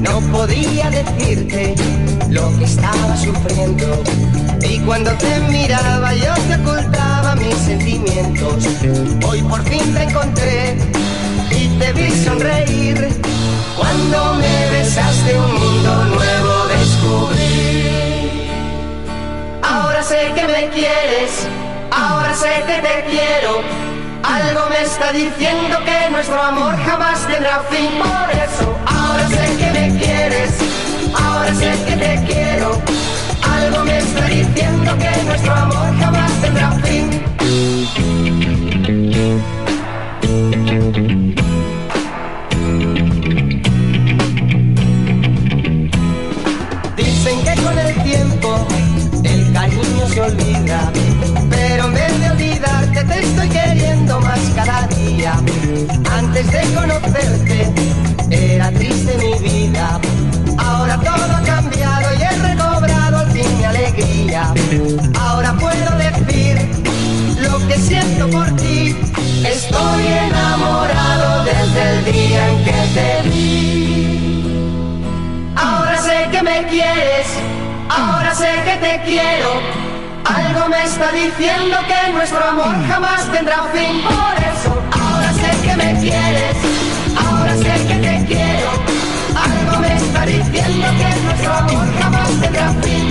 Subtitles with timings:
[0.00, 1.74] no podía decirte
[2.28, 4.02] lo que estaba sufriendo.
[4.60, 8.68] Y cuando te miraba yo te ocultaba mis sentimientos.
[9.26, 10.76] Hoy por fin te encontré
[11.50, 13.08] y te vi sonreír.
[13.74, 18.50] Cuando me besaste un mundo nuevo descubrí.
[19.62, 21.48] Ahora sé que me quieres,
[21.90, 23.87] ahora sé que te quiero
[24.28, 27.90] algo me está diciendo que nuestro amor jamás tendrá fin.
[27.98, 30.50] Por eso, ahora sé que me quieres,
[31.14, 32.57] ahora sé que te quieres.
[79.04, 79.60] quiero.
[80.24, 84.02] Algo me está diciendo que nuestro amor jamás tendrá fin.
[84.02, 86.56] Por eso, ahora sé que me quieres.
[87.16, 88.70] Ahora sé que te quiero.
[89.34, 93.07] Algo me está diciendo que nuestro amor jamás tendrá fin.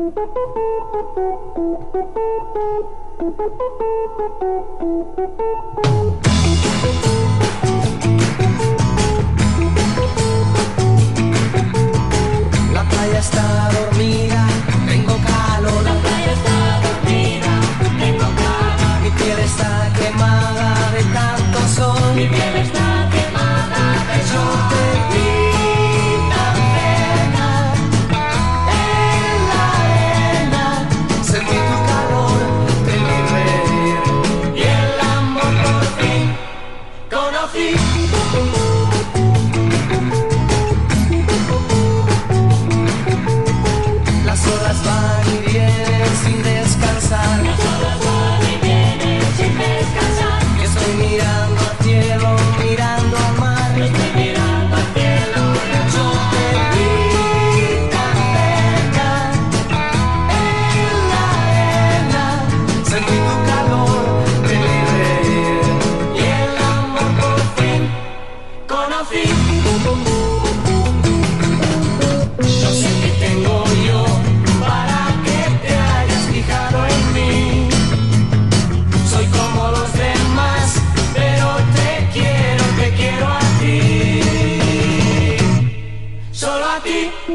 [0.00, 0.06] La
[12.84, 14.48] playa está dormida,
[14.88, 15.82] tengo calor.
[15.82, 17.60] La playa está dormida,
[17.98, 19.00] tengo calor.
[19.02, 22.14] Mi piel está quemada de tanto sol.
[22.14, 22.79] Mi piel está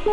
[0.00, 0.08] Las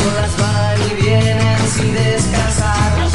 [0.00, 3.05] horas van y vienen sin descansar.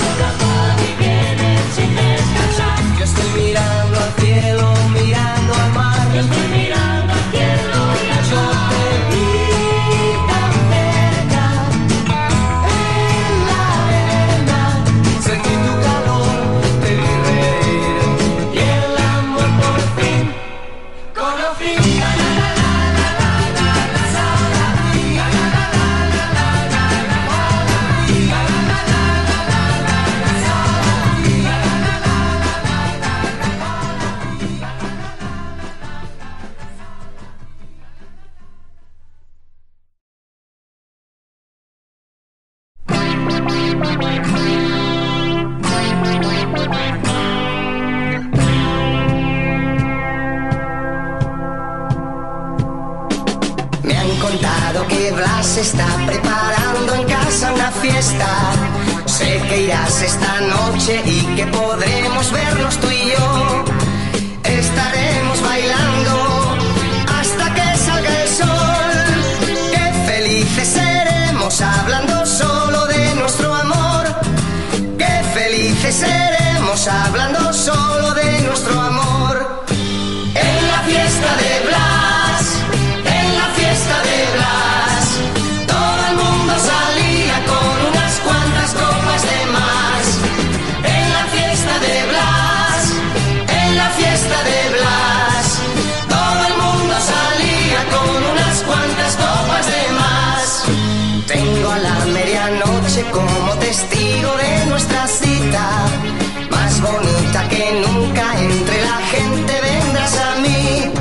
[43.82, 43.88] Me
[53.98, 58.28] han contado que Blas está preparando en casa una fiesta.
[59.06, 63.71] Sé que irás esta noche y que podremos vernos tú y yo.
[103.12, 105.66] como testigo de nuestra cita.
[106.50, 110.92] Más bonita que nunca entre la gente vendrás a mí.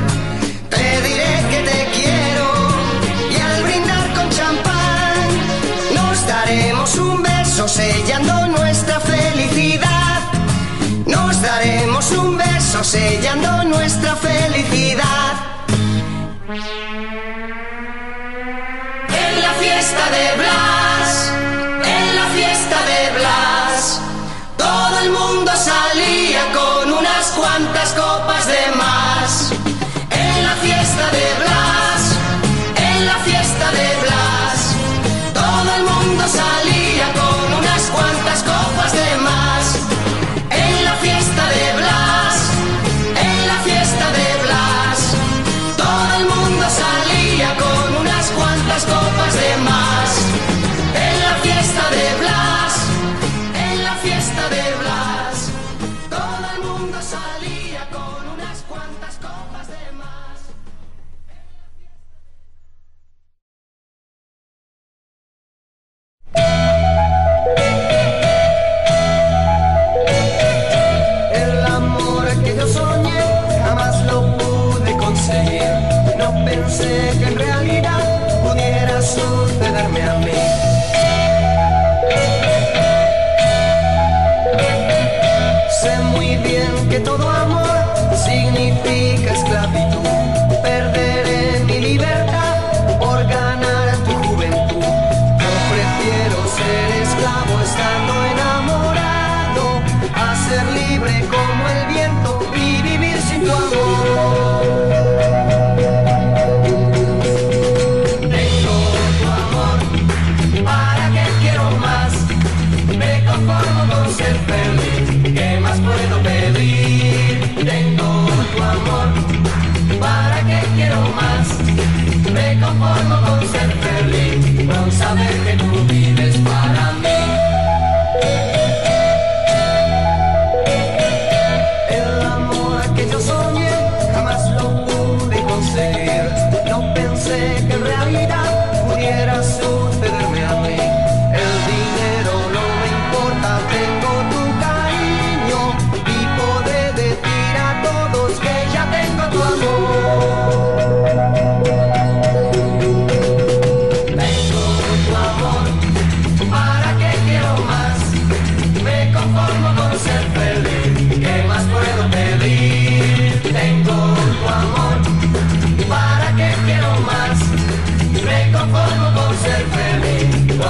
[0.69, 2.47] Te diré que te quiero
[3.31, 5.29] y al brindar con champán
[5.94, 10.20] nos daremos un beso sellando nuestra felicidad.
[11.06, 15.32] Nos daremos un beso sellando nuestra felicidad.
[19.23, 20.30] En la fiesta de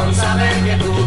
[0.00, 1.00] con saber que tú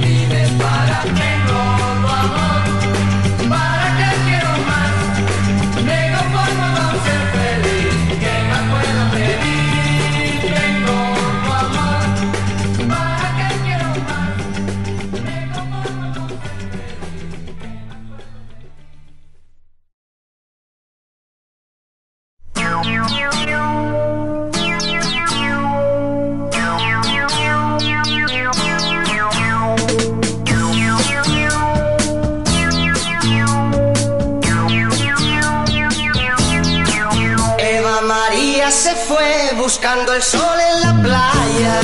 [40.11, 41.79] El sol en la playa.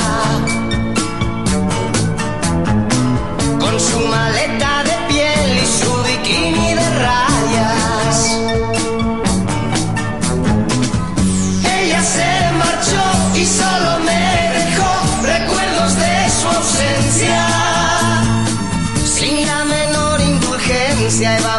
[3.58, 8.18] Con su maleta de piel y su bikini de rayas.
[11.64, 12.30] Ella se
[12.62, 14.24] marchó y solo me
[14.58, 17.46] dejó recuerdos de su ausencia.
[19.02, 21.58] Sin la menor indulgencia, Eva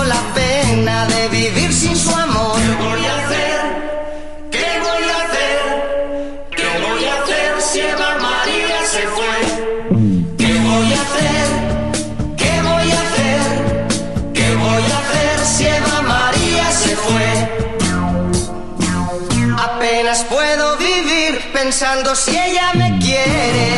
[21.81, 23.70] pensando si ella me quiere.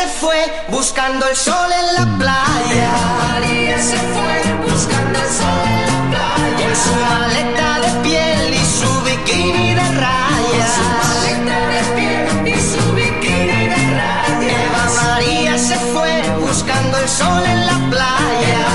[0.00, 2.90] Se fue buscando el sol en la playa.
[3.28, 4.34] María se fue
[4.66, 6.56] buscando el sol en la playa.
[6.60, 10.70] Con su maleta de piel y su bikini de rayas.
[10.76, 14.62] Su maleta de piel y su bikini de rayas.
[14.64, 16.12] Eva María se fue
[16.46, 18.69] buscando el sol en la playa.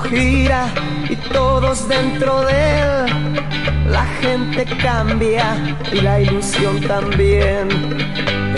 [0.00, 0.66] Gira
[1.08, 3.44] y todos dentro de él.
[3.86, 7.68] La gente cambia y la ilusión también.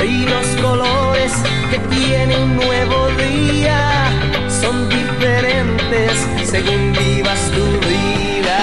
[0.03, 1.33] Y los colores
[1.71, 4.11] que tiene un nuevo día
[4.49, 6.13] son diferentes
[6.45, 8.61] según vivas tu vida.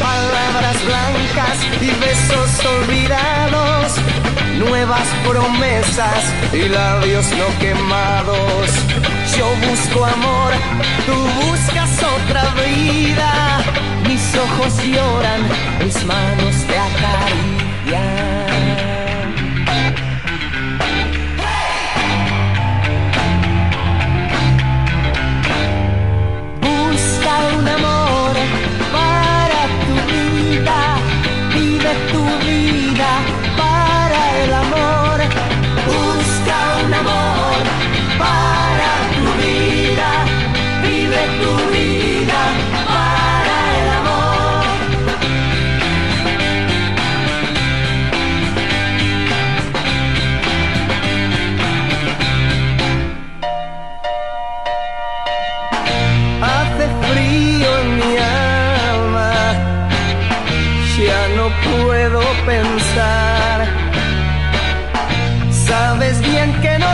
[0.00, 3.41] Palabras blancas y besos olvidados,
[4.92, 8.70] nuevas promesas y labios no quemados.
[9.36, 10.52] Yo busco amor,
[11.06, 11.14] tú
[11.46, 13.30] buscas otra vida.
[14.06, 15.40] Mis ojos lloran,
[15.82, 18.02] mis manos te acarician.
[26.60, 28.01] Busca un amor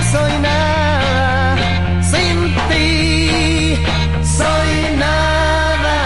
[0.02, 1.56] soy nada
[2.02, 3.76] sin ti,
[4.22, 5.96] soy nada.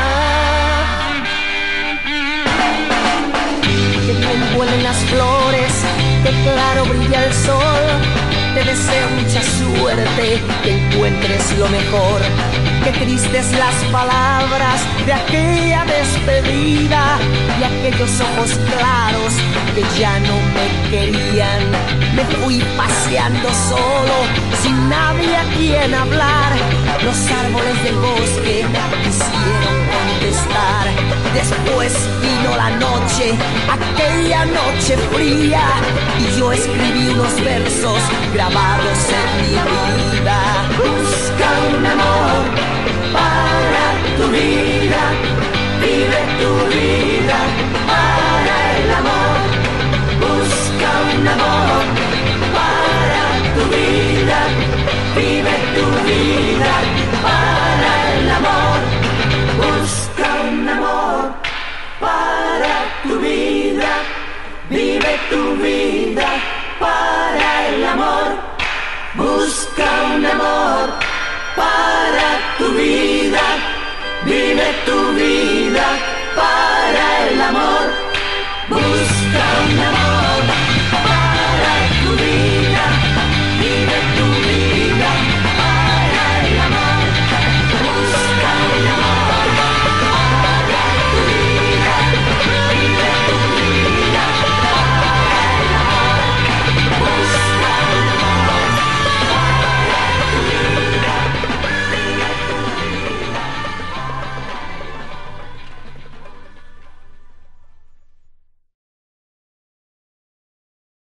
[4.06, 5.72] Que bien huelen las flores,
[6.24, 7.84] que claro brilla el sol.
[8.54, 12.20] Te deseo mucha suerte, que encuentres lo mejor.
[12.84, 17.18] Qué tristes las palabras de aquella despedida
[17.60, 19.32] y aquellos ojos claros
[19.74, 21.21] que ya no me querían.
[22.14, 24.16] Me fui paseando solo,
[24.62, 26.52] sin nadie a quien hablar.
[27.02, 28.66] Los árboles del bosque
[29.02, 30.84] quisieron contestar.
[31.32, 33.34] Después vino la noche,
[33.70, 35.64] aquella noche fría,
[36.20, 38.02] y yo escribí unos versos
[38.34, 39.54] grabados en mi
[40.12, 40.38] vida.
[40.76, 42.42] Busca un amor
[43.14, 43.84] para
[44.18, 45.02] tu vida,
[45.80, 47.38] vive tu vida
[47.88, 49.38] para el amor.
[50.20, 50.88] Busca
[51.18, 51.71] un amor
[70.42, 70.90] amor
[71.56, 72.21] para